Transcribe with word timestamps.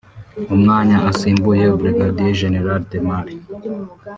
umwanya 0.53 0.97
asimbuyeho 1.11 1.73
Brig 1.79 1.99
Gen 2.37 2.55
Demali 2.89 3.33